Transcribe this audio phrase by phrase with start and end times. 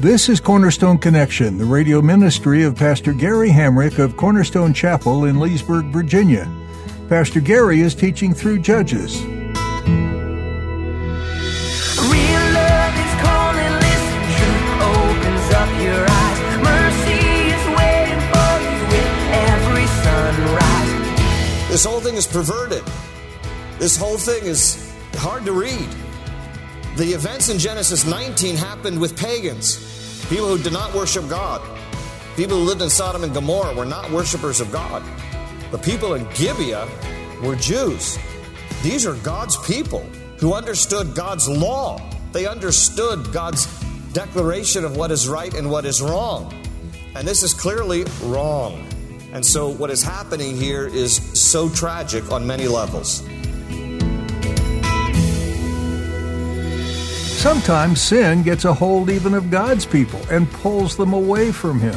[0.00, 5.40] This is Cornerstone Connection, the radio ministry of Pastor Gary Hamrick of Cornerstone Chapel in
[5.40, 6.48] Leesburg, Virginia.
[7.08, 9.20] Pastor Gary is teaching through Judges.
[21.68, 22.84] This whole thing is perverted.
[23.80, 25.88] This whole thing is hard to read.
[26.98, 29.76] The events in Genesis 19 happened with pagans,
[30.28, 31.62] people who did not worship God.
[32.34, 35.04] People who lived in Sodom and Gomorrah were not worshipers of God.
[35.70, 36.88] The people in Gibeah
[37.40, 38.18] were Jews.
[38.82, 40.00] These are God's people
[40.40, 42.00] who understood God's law.
[42.32, 43.66] They understood God's
[44.12, 46.52] declaration of what is right and what is wrong.
[47.14, 48.84] And this is clearly wrong.
[49.32, 53.22] And so, what is happening here is so tragic on many levels.
[57.38, 61.96] Sometimes sin gets a hold even of God's people and pulls them away from Him.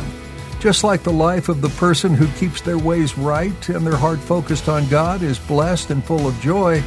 [0.60, 4.20] Just like the life of the person who keeps their ways right and their heart
[4.20, 6.84] focused on God is blessed and full of joy,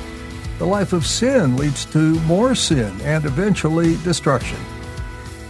[0.59, 4.59] the life of sin leads to more sin and eventually destruction.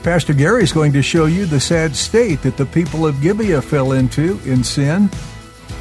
[0.02, 3.60] Pastor Gary is going to show you the sad state that the people of Gibeah
[3.60, 5.10] fell into in sin.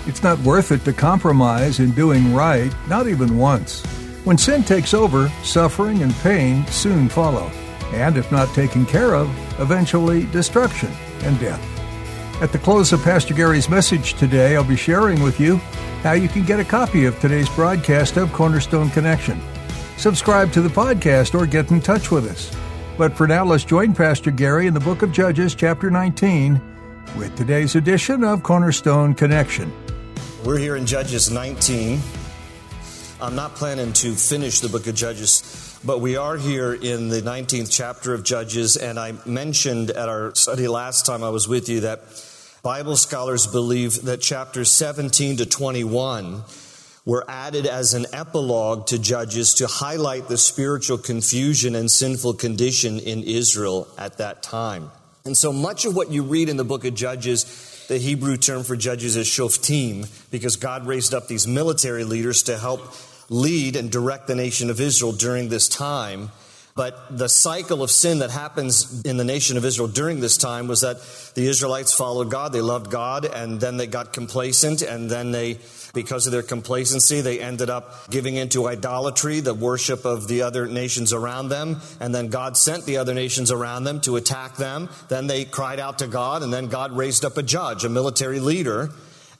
[0.08, 3.82] It's not worth it to compromise in doing right, not even once.
[4.24, 7.52] When sin takes over, suffering and pain soon follow,
[7.92, 10.90] and if not taken care of, eventually destruction
[11.24, 11.62] and death.
[12.42, 15.58] At the close of Pastor Gary's message today, I'll be sharing with you
[16.04, 19.42] how you can get a copy of today's broadcast of Cornerstone Connection.
[19.98, 22.50] Subscribe to the podcast or get in touch with us.
[22.98, 26.62] But for now, let's join Pastor Gary in the book of Judges, chapter 19,
[27.18, 29.72] with today's edition of Cornerstone Connection.
[30.46, 32.00] We're here in Judges 19.
[33.22, 37.22] I'm not planning to finish the book of Judges, but we are here in the
[37.22, 41.70] 19th chapter of Judges, and I mentioned at our study last time I was with
[41.70, 42.02] you that
[42.64, 46.44] Bible scholars believe that chapters 17 to 21
[47.06, 53.00] were added as an epilogue to Judges to highlight the spiritual confusion and sinful condition
[53.00, 54.92] in Israel at that time.
[55.24, 57.46] And so much of what you read in the book of Judges,
[57.94, 62.58] the Hebrew term for judges is shoftim, because God raised up these military leaders to
[62.58, 62.82] help
[63.30, 66.32] lead and direct the nation of Israel during this time.
[66.76, 70.68] But the cycle of sin that happens in the nation of Israel during this time
[70.68, 70.98] was that
[71.36, 75.60] the Israelites followed God, they loved God, and then they got complacent, and then they
[75.94, 80.66] because of their complacency, they ended up giving into idolatry, the worship of the other
[80.66, 81.80] nations around them.
[82.00, 84.90] And then God sent the other nations around them to attack them.
[85.08, 88.40] Then they cried out to God, and then God raised up a judge, a military
[88.40, 88.90] leader,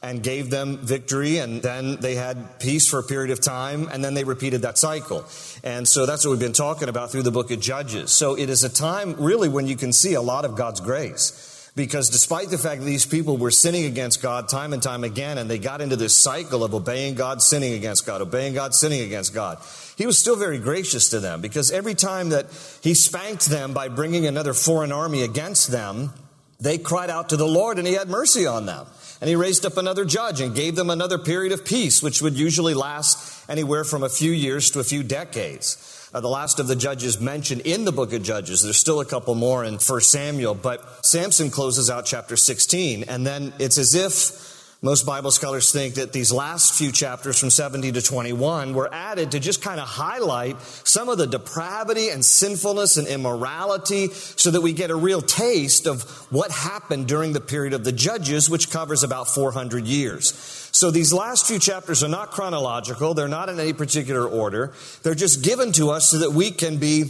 [0.00, 1.38] and gave them victory.
[1.38, 4.78] And then they had peace for a period of time, and then they repeated that
[4.78, 5.24] cycle.
[5.64, 8.12] And so that's what we've been talking about through the book of Judges.
[8.12, 11.50] So it is a time really when you can see a lot of God's grace.
[11.76, 15.38] Because despite the fact that these people were sinning against God time and time again,
[15.38, 19.00] and they got into this cycle of obeying God, sinning against God, obeying God, sinning
[19.00, 19.58] against God,
[19.96, 22.46] he was still very gracious to them because every time that
[22.80, 26.12] he spanked them by bringing another foreign army against them,
[26.60, 28.86] they cried out to the Lord and he had mercy on them.
[29.20, 32.34] And he raised up another judge and gave them another period of peace, which would
[32.34, 36.68] usually last anywhere from a few years to a few decades uh, the last of
[36.68, 38.62] the judges mentioned in the book of Judges.
[38.62, 43.26] There's still a couple more in 1 Samuel, but Samson closes out chapter 16, and
[43.26, 44.53] then it's as if
[44.84, 49.30] most Bible scholars think that these last few chapters from 70 to 21 were added
[49.30, 54.60] to just kind of highlight some of the depravity and sinfulness and immorality so that
[54.60, 58.70] we get a real taste of what happened during the period of the judges, which
[58.70, 60.34] covers about 400 years.
[60.70, 63.14] So these last few chapters are not chronological.
[63.14, 64.74] They're not in any particular order.
[65.02, 67.04] They're just given to us so that we can be,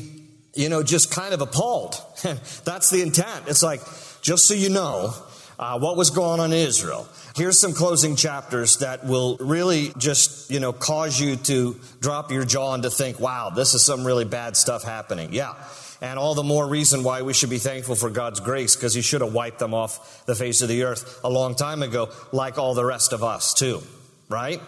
[0.54, 1.96] you know, just kind of appalled.
[2.64, 3.48] That's the intent.
[3.48, 3.80] It's like,
[4.22, 5.12] just so you know,
[5.58, 7.08] uh, what was going on in Israel.
[7.34, 12.44] Here's some closing chapters that will really just, you know, cause you to drop your
[12.44, 15.32] jaw and to think, wow, this is some really bad stuff happening.
[15.32, 15.54] Yeah.
[16.00, 19.02] And all the more reason why we should be thankful for God's grace because He
[19.02, 22.58] should have wiped them off the face of the earth a long time ago, like
[22.58, 23.82] all the rest of us, too.
[24.28, 24.60] Right?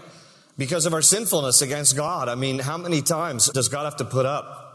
[0.58, 2.28] Because of our sinfulness against God.
[2.28, 4.66] I mean, how many times does God have to put up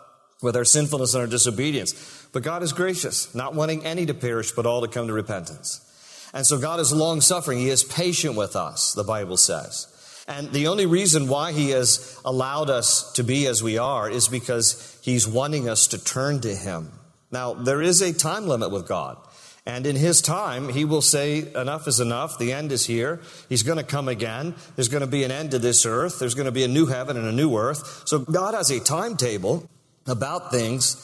[0.42, 2.28] with our sinfulness and our disobedience.
[2.34, 5.88] But God is gracious, not wanting any to perish, but all to come to repentance.
[6.34, 7.60] And so God is long suffering.
[7.60, 9.88] He is patient with us, the Bible says.
[10.28, 14.28] And the only reason why He has allowed us to be as we are is
[14.28, 16.92] because He's wanting us to turn to Him.
[17.32, 19.18] Now, there is a time limit with God.
[19.66, 22.40] And in his time, he will say, enough is enough.
[22.40, 23.22] The end is here.
[23.48, 24.56] He's going to come again.
[24.76, 26.18] There's going to be an end to this earth.
[26.18, 28.04] There's going to be a new heaven and a new earth.
[28.06, 29.70] So God has a timetable
[30.08, 30.96] about things,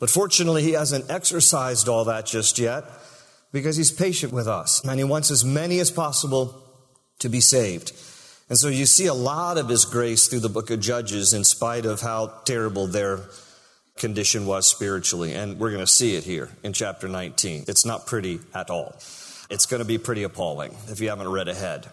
[0.00, 2.84] but fortunately, he hasn't exercised all that just yet
[3.52, 4.84] because he's patient with us.
[4.84, 6.62] And he wants as many as possible
[7.18, 7.92] to be saved.
[8.48, 11.44] And so you see a lot of his grace through the book of Judges in
[11.44, 13.20] spite of how terrible their
[13.96, 15.34] condition was spiritually.
[15.34, 17.64] And we're going to see it here in chapter 19.
[17.68, 18.94] It's not pretty at all.
[19.50, 21.88] It's going to be pretty appalling if you haven't read ahead.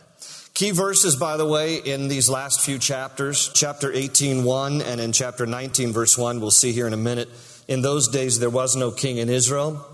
[0.53, 5.11] Key verses, by the way, in these last few chapters, chapter 18, 1, and in
[5.11, 7.27] chapter 19, verse 1, we'll see here in a minute.
[7.67, 9.85] In those days, there was no king in Israel.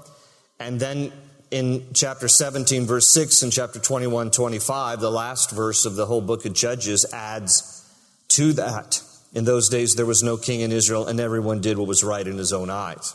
[0.59, 1.11] And then
[1.51, 6.21] in chapter 17, verse 6, and chapter 21, 25, the last verse of the whole
[6.21, 7.85] book of Judges adds
[8.29, 9.01] to that.
[9.33, 12.25] In those days, there was no king in Israel, and everyone did what was right
[12.25, 13.13] in his own eyes.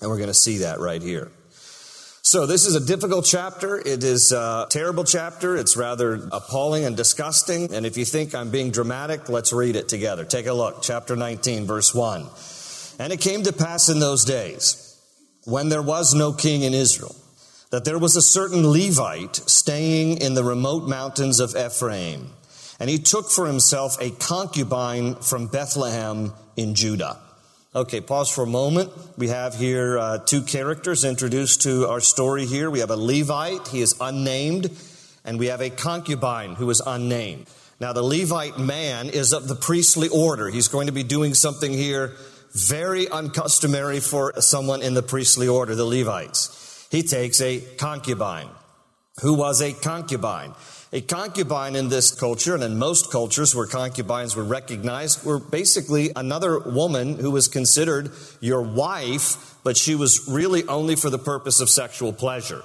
[0.00, 1.32] And we're going to see that right here.
[2.20, 3.76] So, this is a difficult chapter.
[3.76, 5.56] It is a terrible chapter.
[5.56, 7.74] It's rather appalling and disgusting.
[7.74, 10.24] And if you think I'm being dramatic, let's read it together.
[10.24, 10.82] Take a look.
[10.82, 12.26] Chapter 19, verse 1.
[12.98, 14.98] And it came to pass in those days,
[15.44, 17.14] when there was no king in Israel,
[17.74, 22.30] that there was a certain Levite staying in the remote mountains of Ephraim
[22.78, 27.18] and he took for himself a concubine from Bethlehem in Judah.
[27.74, 28.92] Okay, pause for a moment.
[29.18, 32.70] We have here uh, two characters introduced to our story here.
[32.70, 34.70] We have a Levite, he is unnamed,
[35.24, 37.48] and we have a concubine who is unnamed.
[37.80, 40.48] Now, the Levite man is of the priestly order.
[40.48, 42.12] He's going to be doing something here
[42.52, 46.63] very uncustomary for someone in the priestly order, the Levites.
[46.90, 48.48] He takes a concubine.
[49.20, 50.54] Who was a concubine?
[50.92, 56.10] A concubine in this culture and in most cultures where concubines were recognized were basically
[56.14, 61.60] another woman who was considered your wife, but she was really only for the purpose
[61.60, 62.62] of sexual pleasure.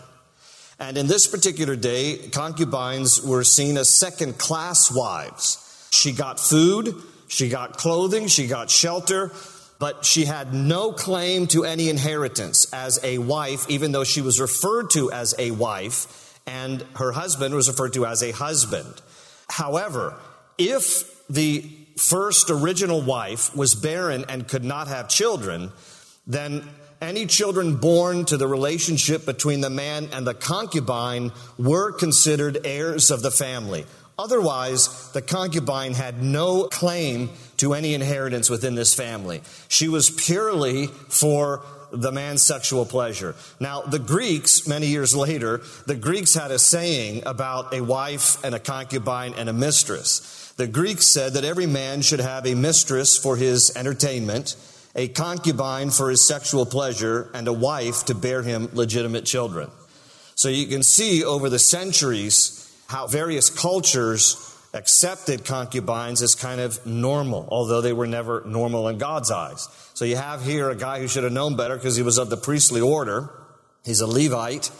[0.79, 5.87] And in this particular day, concubines were seen as second class wives.
[5.91, 6.95] She got food,
[7.27, 9.31] she got clothing, she got shelter,
[9.79, 14.39] but she had no claim to any inheritance as a wife, even though she was
[14.39, 19.01] referred to as a wife and her husband was referred to as a husband.
[19.49, 20.15] However,
[20.57, 21.61] if the
[21.95, 25.71] first original wife was barren and could not have children,
[26.25, 26.67] then
[27.01, 33.11] any children born to the relationship between the man and the concubine were considered heirs
[33.11, 33.85] of the family.
[34.19, 39.41] Otherwise, the concubine had no claim to any inheritance within this family.
[39.69, 41.63] She was purely for
[41.93, 43.33] the man's sexual pleasure.
[43.61, 48.53] Now, the Greeks, many years later, the Greeks had a saying about a wife and
[48.53, 50.51] a concubine and a mistress.
[50.57, 54.57] The Greeks said that every man should have a mistress for his entertainment,
[54.97, 59.71] a concubine for his sexual pleasure, and a wife to bear him legitimate children.
[60.35, 62.58] So you can see over the centuries
[62.89, 68.97] how various cultures accepted concubines as kind of normal, although they were never normal in
[68.97, 69.67] God's eyes.
[69.93, 72.31] So you have here a guy who should have known better because he was of
[72.31, 73.29] the priestly order.
[73.85, 74.71] He's a Levite,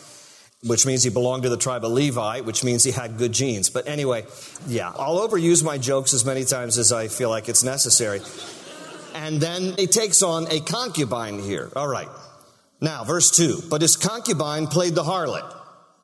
[0.64, 3.70] which means he belonged to the tribe of Levi, which means he had good genes.
[3.70, 4.26] But anyway,
[4.68, 8.22] yeah, I'll overuse my jokes as many times as I feel like it's necessary.
[9.14, 11.72] And then he takes on a concubine here.
[11.76, 12.10] All right.
[12.82, 13.64] Now, verse 2.
[13.70, 15.56] But his concubine played the harlot.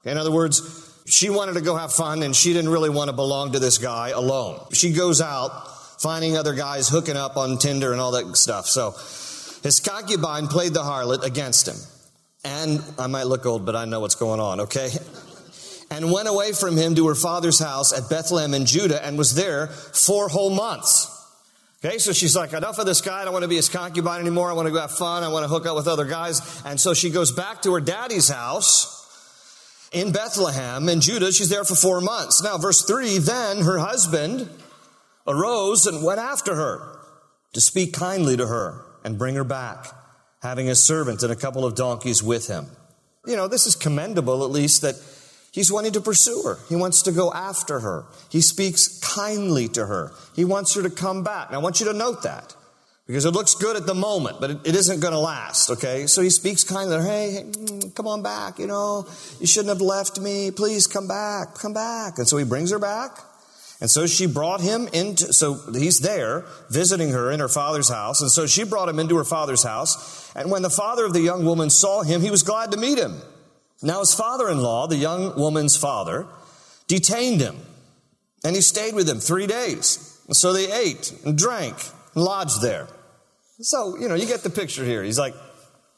[0.03, 3.15] In other words, she wanted to go have fun and she didn't really want to
[3.15, 4.59] belong to this guy alone.
[4.74, 5.67] She goes out
[6.01, 8.65] finding other guys hooking up on Tinder and all that stuff.
[8.65, 8.91] So
[9.63, 11.77] his concubine played the harlot against him.
[12.43, 14.89] And I might look old, but I know what's going on, okay?
[15.91, 19.35] And went away from him to her father's house at Bethlehem in Judah and was
[19.35, 21.07] there four whole months.
[21.85, 23.21] Okay, so she's like, enough of this guy.
[23.21, 24.50] I don't want to be his concubine anymore.
[24.50, 25.24] I want to go have fun.
[25.24, 26.63] I want to hook up with other guys.
[26.65, 29.04] And so she goes back to her daddy's house
[29.96, 31.32] in Bethlehem in Judah.
[31.32, 32.44] She's there for four months.
[32.44, 34.50] Now, verse 3 Then her husband
[35.25, 37.00] arose and went after her
[37.54, 39.88] to speak kindly to her and bring her back,
[40.42, 42.68] having a servant and a couple of donkeys with him.
[43.25, 44.96] You know, this is commendable, at least, that
[45.54, 46.60] he's wanting to pursue her.
[46.68, 48.06] He wants to go after her.
[48.30, 50.12] He speaks kindly to her.
[50.36, 51.52] He wants her to come back.
[51.52, 52.54] Now, I want you to note that.
[53.07, 56.07] Because it looks good at the moment, but it, it isn't going to last, okay?
[56.07, 59.05] So he speaks kindly, hey, hey, mm, come on back, you know,
[59.39, 62.17] you shouldn't have left me, please come back, come back.
[62.17, 63.19] And so he brings her back,
[63.81, 68.21] And so she brought him into, so he's there visiting her in her father's house.
[68.21, 70.33] And so she brought him into her father's house.
[70.35, 72.97] And when the father of the young woman saw him, he was glad to meet
[72.97, 73.21] him.
[73.81, 76.25] Now his father in law, the young woman's father,
[76.88, 77.57] detained him.
[78.43, 80.19] And he stayed with him three days.
[80.27, 81.75] And so they ate and drank
[82.13, 82.88] and lodged there.
[83.59, 85.03] So, you know, you get the picture here.
[85.03, 85.33] He's like,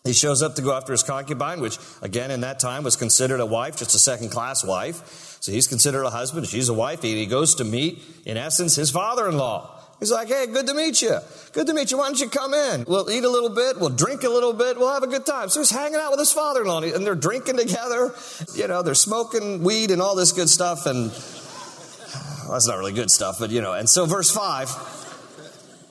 [0.04, 3.40] he shows up to go after his concubine, which again in that time was considered
[3.40, 5.38] a wife, just a second class wife.
[5.42, 7.02] So he's considered a husband, she's a wife.
[7.02, 9.74] He goes to meet, in essence, his father in law.
[10.00, 11.18] He's like, hey, good to meet you.
[11.54, 11.98] Good to meet you.
[11.98, 12.86] Why don't you come in?
[12.88, 13.80] We'll eat a little bit.
[13.80, 14.78] We'll drink a little bit.
[14.78, 15.50] We'll have a good time.
[15.50, 18.14] So he's hanging out with his father in law and they're drinking together.
[18.56, 20.86] You know, they're smoking weed and all this good stuff.
[20.86, 21.10] And
[22.44, 23.74] well, that's not really good stuff, but you know.
[23.74, 24.97] And so, verse 5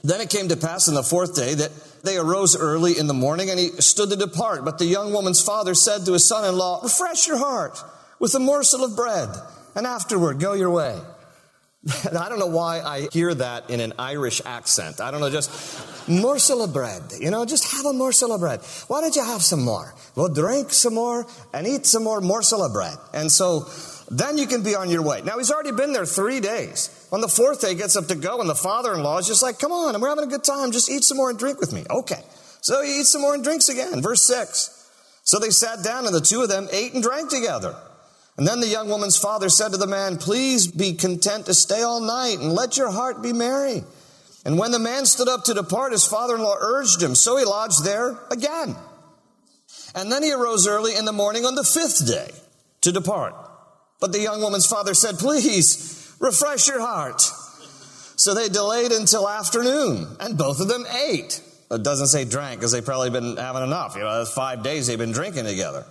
[0.08, 1.72] then it came to pass on the fourth day that
[2.02, 4.64] they arose early in the morning and he stood to depart.
[4.64, 7.82] But the young woman's father said to his son in law, Refresh your heart
[8.18, 9.28] with a morsel of bread,
[9.74, 10.98] and afterward go your way.
[12.18, 15.00] I don't know why I hear that in an Irish accent.
[15.00, 17.02] I don't know, just morsel of bread.
[17.20, 18.60] You know, just have a morsel of bread.
[18.88, 19.94] Why don't you have some more?
[20.14, 22.96] Well, drink some more and eat some more morsel of bread.
[23.12, 23.68] And so
[24.10, 25.22] then you can be on your way.
[25.22, 26.90] Now, he's already been there three days.
[27.12, 29.26] On the fourth day, he gets up to go, and the father in law is
[29.26, 30.72] just like, Come on, we're having a good time.
[30.72, 31.84] Just eat some more and drink with me.
[31.88, 32.22] Okay.
[32.60, 34.02] So he eats some more and drinks again.
[34.02, 34.72] Verse 6.
[35.22, 37.76] So they sat down, and the two of them ate and drank together.
[38.36, 41.82] And then the young woman's father said to the man, Please be content to stay
[41.82, 43.84] all night, and let your heart be merry.
[44.44, 47.14] And when the man stood up to depart, his father in law urged him.
[47.14, 48.76] So he lodged there again.
[49.94, 52.30] And then he arose early in the morning on the fifth day
[52.82, 53.34] to depart.
[54.00, 57.20] But the young woman's father said, Please refresh your heart.
[58.16, 61.42] So they delayed until afternoon, and both of them ate.
[61.70, 63.96] It doesn't say drank because they've probably been having enough.
[63.96, 65.84] You know, five days they've been drinking together.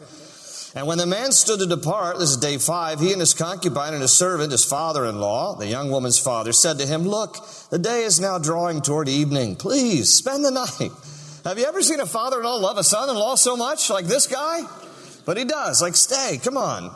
[0.74, 3.94] And when the man stood to depart, this is day five, he and his concubine
[3.94, 7.38] and his servant, his father in law, the young woman's father, said to him, Look,
[7.70, 9.56] the day is now drawing toward evening.
[9.56, 10.92] Please spend the night.
[11.46, 13.90] Have you ever seen a father in law love a son in law so much
[13.90, 14.64] like this guy?
[15.26, 15.82] But he does.
[15.82, 16.94] Like, stay, come on.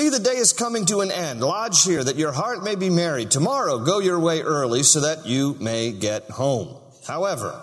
[0.00, 1.42] See, the day is coming to an end.
[1.42, 3.26] Lodge here that your heart may be merry.
[3.26, 6.74] Tomorrow go your way early so that you may get home.
[7.06, 7.62] However,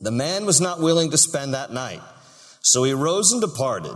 [0.00, 2.00] the man was not willing to spend that night.
[2.62, 3.94] So he rose and departed.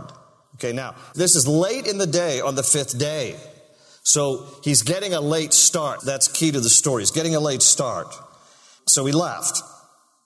[0.57, 3.35] Okay, now, this is late in the day on the fifth day.
[4.03, 6.01] So he's getting a late start.
[6.05, 7.01] That's key to the story.
[7.01, 8.13] He's getting a late start.
[8.85, 9.59] So he left,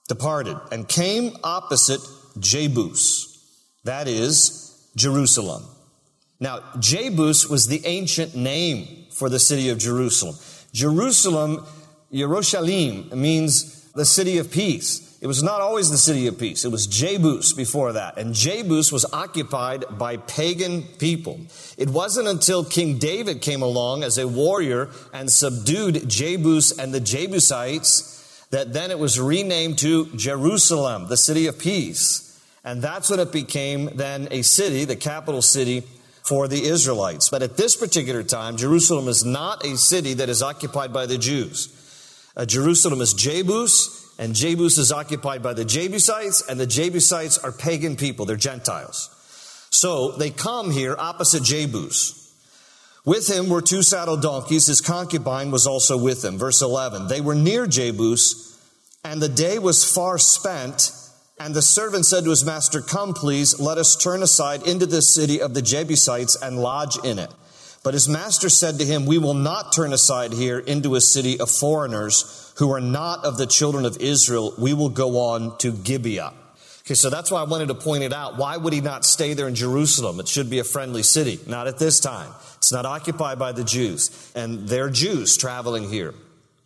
[0.10, 2.02] departed, and came opposite
[2.38, 3.40] Jebus.
[3.86, 5.64] That is Jerusalem.
[6.40, 10.36] Now, Jebus was the ancient name for the city of Jerusalem.
[10.72, 11.66] Jerusalem,
[12.14, 15.18] Yerushalayim, means the city of peace.
[15.22, 16.64] It was not always the city of peace.
[16.64, 18.18] It was Jebus before that.
[18.18, 21.42] And Jebus was occupied by pagan people.
[21.78, 27.02] It wasn't until King David came along as a warrior and subdued Jebus and the
[27.02, 28.16] Jebusites
[28.52, 32.26] that then it was renamed to Jerusalem, the city of peace.
[32.64, 35.84] And that's when it became then a city, the capital city
[36.30, 37.28] for the Israelites.
[37.30, 41.18] But at this particular time, Jerusalem is not a city that is occupied by the
[41.18, 41.76] Jews.
[42.38, 47.52] Uh, Jerusalem is Jebus, and Jebus is occupied by the Jebusites, and the Jebusites are
[47.52, 49.10] pagan people, they're Gentiles.
[49.72, 52.32] So they come here opposite Jebus.
[53.06, 54.68] With him were two saddled donkeys.
[54.68, 56.38] His concubine was also with him.
[56.38, 57.08] Verse 11.
[57.08, 58.56] They were near Jebus,
[59.04, 60.92] and the day was far spent,
[61.40, 65.02] and the servant said to his master, Come, please, let us turn aside into the
[65.02, 67.32] city of the Jebusites and lodge in it.
[67.82, 71.40] But his master said to him, We will not turn aside here into a city
[71.40, 74.54] of foreigners who are not of the children of Israel.
[74.58, 76.34] We will go on to Gibeah.
[76.82, 78.38] Okay, so that's why I wanted to point it out.
[78.38, 80.20] Why would he not stay there in Jerusalem?
[80.20, 81.40] It should be a friendly city.
[81.48, 82.34] Not at this time.
[82.58, 84.32] It's not occupied by the Jews.
[84.36, 86.14] And they're Jews traveling here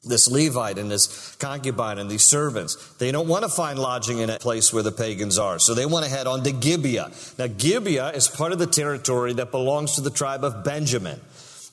[0.03, 2.75] this Levite and this concubine and these servants.
[2.97, 5.59] They don't want to find lodging in a place where the pagans are.
[5.59, 7.11] So they want to head on to Gibeah.
[7.37, 11.21] Now, Gibeah is part of the territory that belongs to the tribe of Benjamin.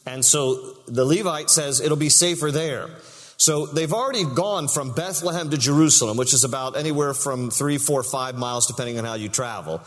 [0.06, 2.88] And so the Levite says it'll be safer there.
[3.36, 8.02] So they've already gone from Bethlehem to Jerusalem, which is about anywhere from three, four,
[8.02, 9.80] five miles, depending on how you travel.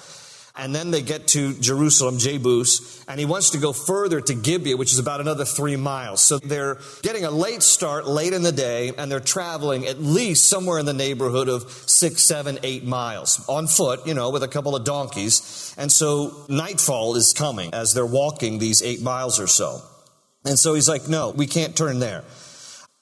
[0.55, 4.77] And then they get to Jerusalem, Jebus, and he wants to go further to Gibeah,
[4.77, 6.21] which is about another three miles.
[6.21, 10.47] So they're getting a late start late in the day, and they're traveling at least
[10.47, 14.47] somewhere in the neighborhood of six, seven, eight miles on foot, you know, with a
[14.47, 15.73] couple of donkeys.
[15.75, 19.81] And so nightfall is coming as they're walking these eight miles or so.
[20.45, 22.23] And so he's like, no, we can't turn there.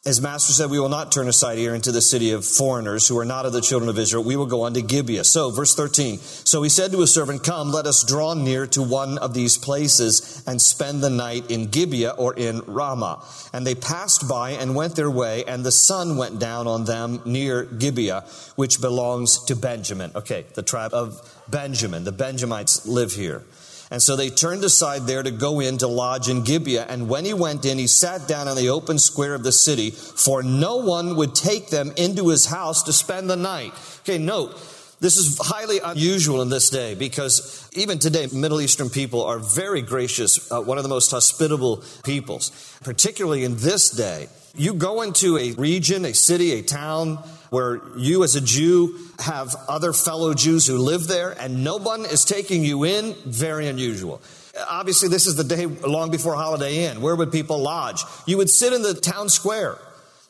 [0.04, 3.20] His master said, We will not turn aside here into the city of foreigners who
[3.20, 4.24] are not of the children of Israel.
[4.24, 5.24] We will go on to Gibeah.
[5.24, 6.18] So, verse 13.
[6.18, 9.60] So he said to his servant, Come, let us draw near to one of these
[9.60, 13.24] places and spend the night in Gibeah or in Ramah.
[13.54, 17.22] And they passed by and went their way, and the sun went down on them
[17.24, 18.22] near Gibeah,
[18.56, 20.14] which belongs to Benjamin.
[20.16, 22.06] Okay, the tribe of Benjamin.
[22.06, 23.44] The Benjamites live here.
[23.92, 26.86] And so they turned aside there to go in to lodge in Gibeah.
[26.88, 29.92] And when he went in, he sat down in the open square of the city,
[29.92, 33.74] for no one would take them into his house to spend the night.
[34.04, 34.54] Okay, note,
[35.02, 39.82] this is highly unusual in this day because even today, Middle Eastern people are very
[39.82, 44.30] gracious, uh, one of the most hospitable peoples, particularly in this day.
[44.56, 47.18] You go into a region, a city, a town
[47.52, 52.06] where you as a Jew have other fellow Jews who live there and no one
[52.06, 54.22] is taking you in, very unusual.
[54.70, 57.02] Obviously, this is the day long before Holiday Inn.
[57.02, 58.04] Where would people lodge?
[58.26, 59.78] You would sit in the town square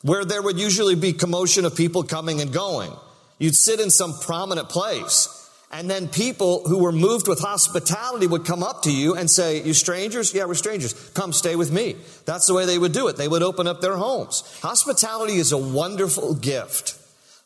[0.02, 2.92] where there would usually be commotion of people coming and going.
[3.38, 5.38] You'd sit in some prominent place.
[5.70, 9.62] And then people who were moved with hospitality would come up to you and say,
[9.62, 10.34] You strangers?
[10.34, 10.92] Yeah, we're strangers.
[11.10, 11.94] Come stay with me.
[12.26, 13.16] That's the way they would do it.
[13.16, 14.42] They would open up their homes.
[14.60, 16.98] Hospitality is a wonderful gift.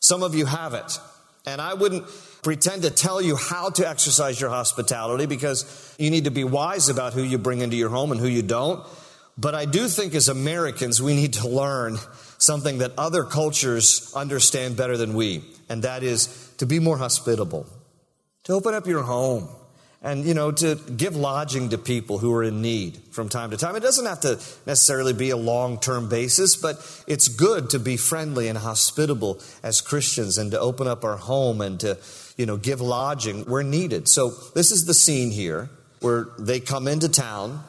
[0.07, 0.99] Some of you have it.
[1.45, 2.05] And I wouldn't
[2.41, 5.65] pretend to tell you how to exercise your hospitality because
[5.99, 8.41] you need to be wise about who you bring into your home and who you
[8.41, 8.85] don't.
[9.37, 11.97] But I do think as Americans, we need to learn
[12.37, 17.65] something that other cultures understand better than we, and that is to be more hospitable
[18.45, 19.49] to open up your home
[20.01, 23.57] and you know to give lodging to people who are in need from time to
[23.57, 23.75] time.
[23.75, 24.35] It doesn't have to
[24.65, 26.77] necessarily be a long-term basis but
[27.07, 31.61] it's good to be friendly and hospitable as christians and to open up our home
[31.61, 31.97] and to
[32.37, 34.07] you know give lodging where needed.
[34.07, 35.69] So this is the scene here
[36.01, 37.63] where they come into town.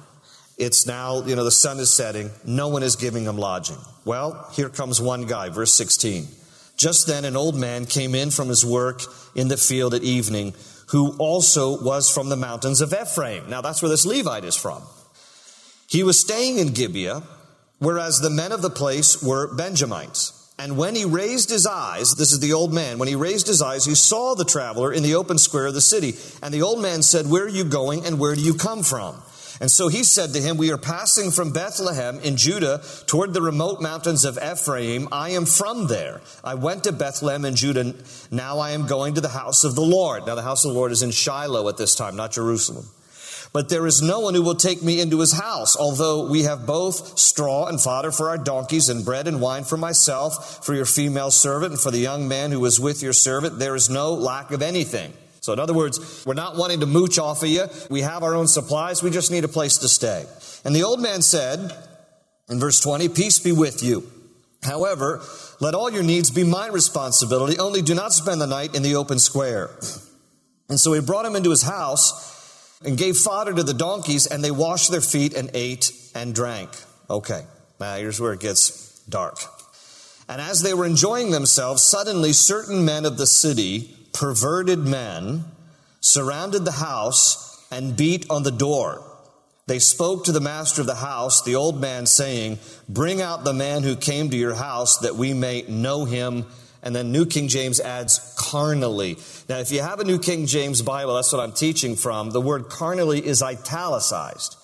[0.58, 2.30] It's now you know the sun is setting.
[2.44, 3.78] No one is giving them lodging.
[4.04, 6.28] Well here comes one guy verse 16
[6.78, 9.02] just then, an old man came in from his work
[9.35, 10.54] in the field at evening,
[10.90, 13.49] who also was from the mountains of Ephraim.
[13.49, 14.83] Now, that's where this Levite is from.
[15.88, 17.23] He was staying in Gibeah,
[17.78, 20.35] whereas the men of the place were Benjamites.
[20.59, 23.62] And when he raised his eyes, this is the old man, when he raised his
[23.62, 26.14] eyes, he saw the traveler in the open square of the city.
[26.42, 29.23] And the old man said, Where are you going and where do you come from?
[29.60, 33.42] And so he said to him, We are passing from Bethlehem in Judah toward the
[33.42, 35.08] remote mountains of Ephraim.
[35.10, 36.21] I am from there.
[36.44, 37.94] I went to Bethlehem in Judah.
[38.30, 40.26] Now I am going to the house of the Lord.
[40.26, 42.86] Now the house of the Lord is in Shiloh at this time, not Jerusalem.
[43.52, 46.66] But there is no one who will take me into his house, although we have
[46.66, 50.84] both straw and fodder for our donkeys, and bread and wine for myself, for your
[50.84, 53.58] female servant, and for the young man who is with your servant.
[53.58, 55.14] There is no lack of anything.
[55.49, 57.65] So, in other words, we're not wanting to mooch off of you.
[57.89, 59.02] We have our own supplies.
[59.02, 60.26] We just need a place to stay.
[60.63, 61.75] And the old man said,
[62.50, 64.06] in verse 20, Peace be with you.
[64.63, 65.23] However,
[65.58, 67.58] let all your needs be my responsibility.
[67.58, 69.71] Only do not spend the night in the open square.
[70.71, 74.45] And so he brought him into his house and gave fodder to the donkeys, and
[74.45, 76.69] they washed their feet and ate and drank.
[77.08, 77.41] Okay,
[77.80, 79.39] now here's where it gets dark.
[80.28, 85.45] And as they were enjoying themselves, suddenly certain men of the city perverted men
[86.00, 89.04] surrounded the house and beat on the door.
[89.67, 93.52] They spoke to the master of the house, the old man, saying, Bring out the
[93.52, 96.47] man who came to your house that we may know him.
[96.83, 99.19] And then New King James adds carnally.
[99.49, 102.31] Now, if you have a New King James Bible, that's what I'm teaching from.
[102.31, 104.57] The word carnally is italicized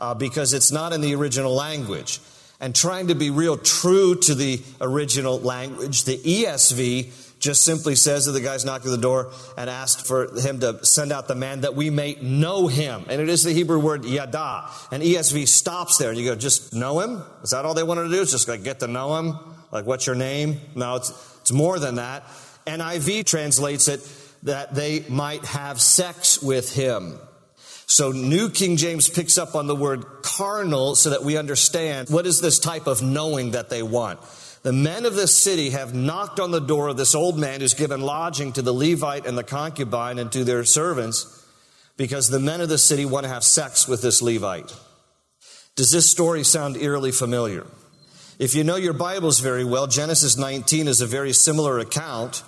[0.00, 2.18] uh, because it's not in the original language.
[2.58, 8.24] And trying to be real true to the original language, the ESV just simply says
[8.26, 11.34] that the guy's knocked at the door and asked for him to send out the
[11.34, 13.04] man that we may know him.
[13.08, 14.70] And it is the Hebrew word yada.
[14.90, 16.10] And ESV stops there.
[16.10, 17.22] And you go, just know him?
[17.42, 18.20] Is that all they wanted to do?
[18.20, 19.38] Is just like get to know him?
[19.70, 20.60] Like, what's your name?
[20.74, 22.24] No, it's, it's more than that.
[22.66, 24.00] NIV translates it
[24.44, 27.18] that they might have sex with him.
[27.86, 32.26] So New King James picks up on the word carnal so that we understand what
[32.26, 34.18] is this type of knowing that they want.
[34.66, 37.72] The men of this city have knocked on the door of this old man who's
[37.72, 41.46] given lodging to the Levite and the concubine and to their servants
[41.96, 44.74] because the men of the city want to have sex with this Levite.
[45.76, 47.64] Does this story sound eerily familiar?
[48.40, 52.42] If you know your Bibles very well, Genesis 19 is a very similar account.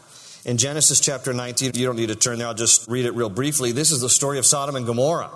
[0.45, 3.31] In Genesis chapter 19, you don't need to turn there, I'll just read it real
[3.31, 3.71] briefly.
[3.71, 5.31] This is the story of Sodom and Gomorrah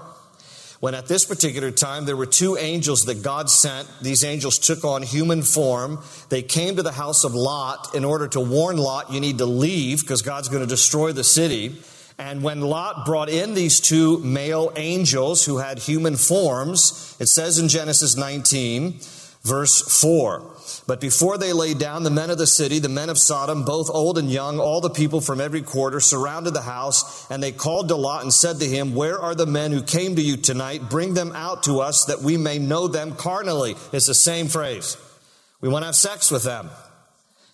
[0.83, 3.87] when at this particular time there were two angels that God sent.
[4.01, 6.01] These angels took on human form.
[6.29, 9.47] They came to the house of Lot in order to warn Lot, you need to
[9.47, 11.77] leave because God's going to destroy the city.
[12.19, 17.61] And when Lot brought in these two male angels who had human forms, it says
[17.61, 18.99] in Genesis 19,
[19.43, 20.41] Verse 4.
[20.87, 23.91] But before they lay down, the men of the city, the men of Sodom, both
[23.91, 27.89] old and young, all the people from every quarter, surrounded the house, and they called
[27.89, 30.91] to Lot and said to him, Where are the men who came to you tonight?
[30.91, 33.77] Bring them out to us that we may know them carnally.
[33.93, 34.97] It's the same phrase.
[35.61, 36.69] We want to have sex with them.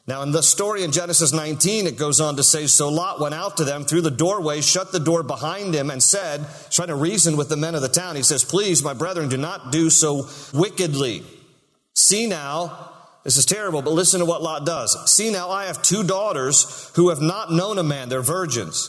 [0.08, 3.34] Now, in the story in Genesis 19, it goes on to say, So Lot went
[3.34, 6.94] out to them through the doorway, shut the door behind him, and said, trying to
[6.94, 9.90] reason with the men of the town, he says, Please, my brethren, do not do
[9.90, 11.24] so wickedly.
[11.94, 12.90] See now,
[13.28, 14.96] this is terrible, but listen to what Lot does.
[15.12, 18.88] See now, I have two daughters who have not known a man, they're virgins.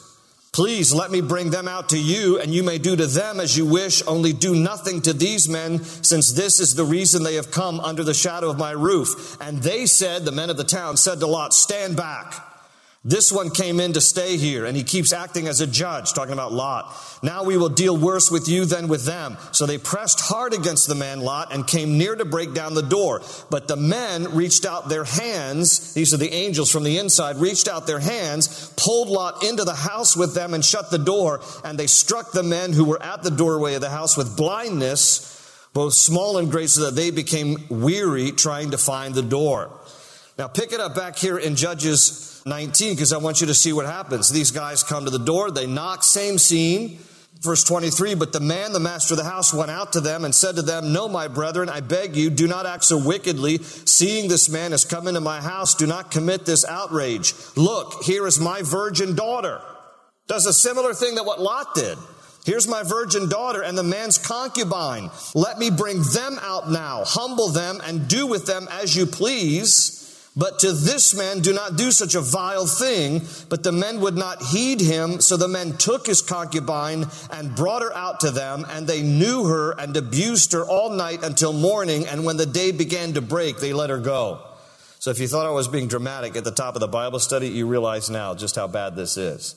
[0.54, 3.58] Please let me bring them out to you, and you may do to them as
[3.58, 7.52] you wish, only do nothing to these men, since this is the reason they have
[7.52, 9.36] come under the shadow of my roof.
[9.42, 12.49] And they said, the men of the town said to Lot, Stand back.
[13.06, 16.34] This one came in to stay here, and he keeps acting as a judge, talking
[16.34, 16.94] about Lot.
[17.24, 19.38] Now we will deal worse with you than with them.
[19.54, 22.82] So they pressed hard against the man Lot and came near to break down the
[22.82, 23.22] door.
[23.50, 27.70] But the men reached out their hands, these are the angels from the inside, reached
[27.70, 31.40] out their hands, pulled Lot into the house with them, and shut the door.
[31.64, 35.70] And they struck the men who were at the doorway of the house with blindness,
[35.72, 39.72] both small and great, so that they became weary trying to find the door.
[40.38, 43.72] Now pick it up back here in Judges 19 because I want you to see
[43.72, 44.30] what happens.
[44.30, 47.00] These guys come to the door, they knock, same scene.
[47.42, 50.36] Verse 23, but the man, the master of the house, went out to them and
[50.36, 53.60] said to them, No, my brethren, I beg you, do not act so wickedly.
[53.60, 57.34] Seeing this man has come into my house, do not commit this outrage.
[57.56, 59.62] Look, here is my virgin daughter.
[60.28, 61.98] Does a similar thing that what Lot did.
[62.46, 65.10] Here's my virgin daughter and the man's concubine.
[65.34, 69.99] Let me bring them out now, humble them, and do with them as you please.
[70.40, 73.24] But to this man do not do such a vile thing.
[73.50, 75.20] But the men would not heed him.
[75.20, 78.66] So the men took his concubine and brought her out to them.
[78.70, 82.08] And they knew her and abused her all night until morning.
[82.08, 84.40] And when the day began to break, they let her go.
[85.00, 87.50] So if you thought I was being dramatic at the top of the Bible study,
[87.50, 89.56] you realize now just how bad this is.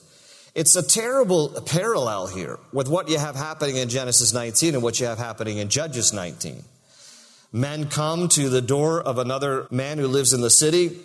[0.53, 4.99] It's a terrible parallel here with what you have happening in Genesis 19 and what
[4.99, 6.63] you have happening in Judges 19.
[7.55, 10.97] Men come to the door of another man who lives in the city.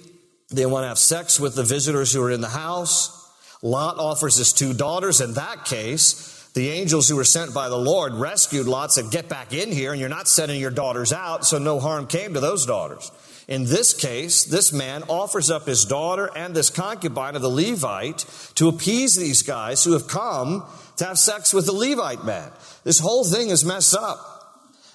[0.49, 3.15] They want to have sex with the visitors who are in the house.
[3.61, 5.21] Lot offers his two daughters.
[5.21, 9.29] In that case, the angels who were sent by the Lord rescued Lot, said, Get
[9.29, 12.41] back in here, and you're not sending your daughters out, so no harm came to
[12.41, 13.13] those daughters.
[13.47, 18.25] In this case, this man offers up his daughter and this concubine of the Levite
[18.55, 20.65] to appease these guys who have come
[20.97, 22.51] to have sex with the Levite man.
[22.85, 24.19] This whole thing is messed up.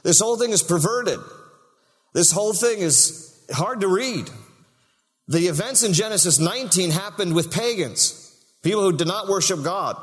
[0.02, 1.20] This whole thing is perverted.
[2.14, 4.30] This whole thing is hard to read.
[5.28, 9.98] The events in Genesis 19 happened with pagans, people who did not worship God.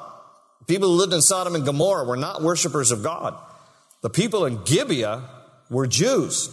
[0.66, 3.34] People who lived in Sodom and Gomorrah were not worshipers of God.
[4.02, 5.22] The people in Gibeah
[5.68, 6.48] were Jews.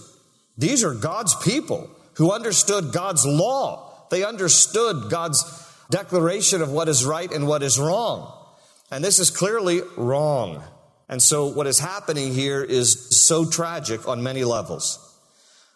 [0.57, 4.07] These are God's people who understood God's law.
[4.09, 5.43] They understood God's
[5.89, 8.33] declaration of what is right and what is wrong.
[8.89, 10.63] And this is clearly wrong.
[11.09, 15.06] And so what is happening here is so tragic on many levels.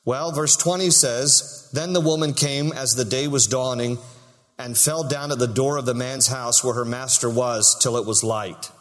[0.04, 4.00] Well, verse 20 says, Then the woman came as the day was dawning
[4.58, 7.98] and fell down at the door of the man's house where her master was till
[7.98, 8.72] it was light.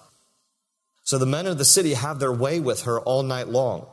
[1.04, 3.86] So the men of the city have their way with her all night long.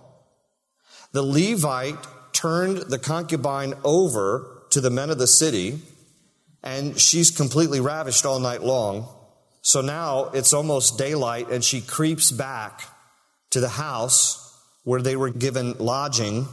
[1.12, 5.80] The Levite turned the concubine over to the men of the city,
[6.63, 9.08] and she's completely ravished all night long.
[9.62, 12.84] So now it's almost daylight, and she creeps back
[13.50, 14.44] to the house
[14.84, 16.48] where they were given lodging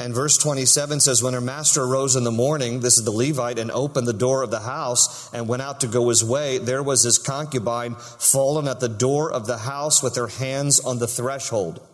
[0.00, 3.58] and verse 27 says, When her master arose in the morning, this is the Levite,
[3.58, 6.82] and opened the door of the house and went out to go his way, there
[6.82, 11.06] was his concubine fallen at the door of the house with her hands on the
[11.06, 11.86] threshold.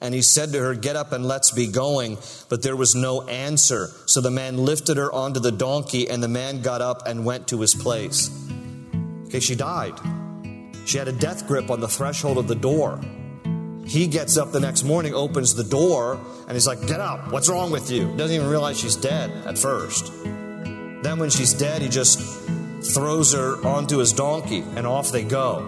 [0.00, 2.18] And he said to her, Get up and let's be going.
[2.48, 3.88] But there was no answer.
[4.06, 7.48] So the man lifted her onto the donkey, and the man got up and went
[7.48, 8.30] to his place.
[9.26, 9.94] Okay, she died.
[10.86, 13.00] She had a death grip on the threshold of the door.
[13.86, 17.30] He gets up the next morning, opens the door, and he's like, Get up.
[17.30, 18.14] What's wrong with you?
[18.16, 20.12] Doesn't even realize she's dead at first.
[20.22, 22.18] Then, when she's dead, he just
[22.94, 25.58] throws her onto his donkey, and off they go.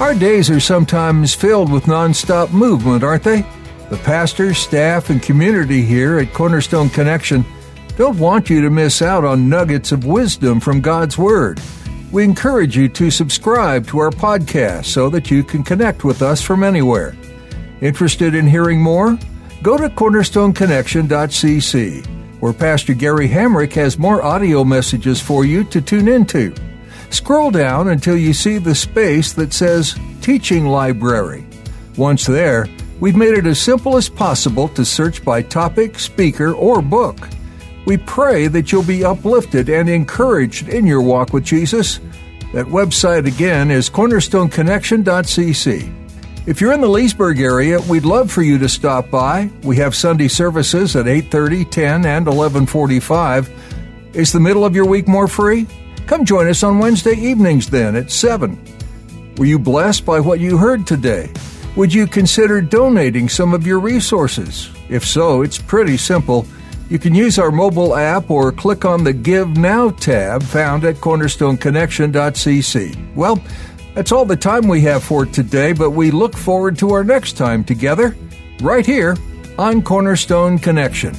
[0.00, 3.46] Our days are sometimes filled with nonstop movement, aren't they?
[3.90, 7.44] The pastors, staff, and community here at Cornerstone Connection
[7.96, 11.60] don't want you to miss out on nuggets of wisdom from God's Word.
[12.10, 16.42] We encourage you to subscribe to our podcast so that you can connect with us
[16.42, 17.14] from anywhere.
[17.80, 19.18] Interested in hearing more?
[19.62, 26.08] Go to cornerstoneconnection.cc where Pastor Gary Hamrick has more audio messages for you to tune
[26.08, 26.54] into.
[27.08, 31.46] Scroll down until you see the space that says Teaching Library.
[31.96, 32.68] Once there,
[33.00, 37.28] we've made it as simple as possible to search by topic, speaker, or book.
[37.86, 42.00] We pray that you'll be uplifted and encouraged in your walk with Jesus.
[42.52, 45.92] That website again is cornerstoneconnection.cc.
[46.46, 49.50] If you're in the Leesburg area, we'd love for you to stop by.
[49.62, 53.48] We have Sunday services at 8:30, 10, and 11:45.
[54.12, 55.66] Is the middle of your week more free?
[56.06, 58.58] Come join us on Wednesday evenings then at 7.
[59.38, 61.30] Were you blessed by what you heard today?
[61.76, 64.70] Would you consider donating some of your resources?
[64.88, 66.46] If so, it's pretty simple.
[66.88, 70.94] You can use our mobile app or click on the Give Now tab found at
[70.96, 73.14] cornerstoneconnection.cc.
[73.16, 73.42] Well,
[73.94, 77.32] that's all the time we have for today, but we look forward to our next
[77.32, 78.14] time together,
[78.60, 79.16] right here
[79.58, 81.12] on Cornerstone Connection.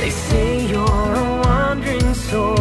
[0.00, 2.56] They say you're a wandering soul,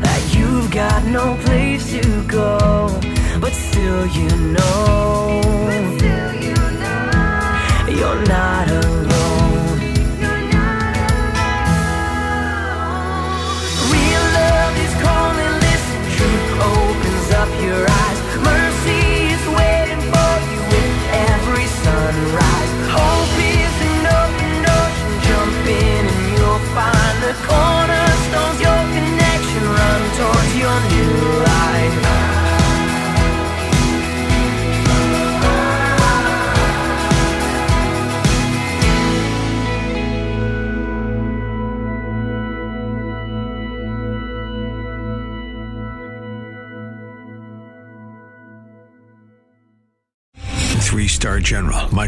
[0.00, 3.00] that you've got no place to go,
[3.44, 5.42] but still you know,
[7.86, 8.93] you're not alone.